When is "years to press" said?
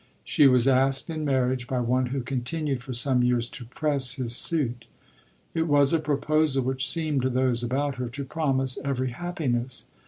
3.21-4.13